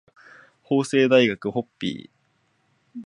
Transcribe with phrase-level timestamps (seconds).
[0.63, 2.99] 法政大学ホッピー